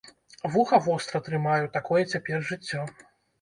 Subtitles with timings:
[0.53, 2.81] Вуха востра трымаю, такое цяпер жыццё.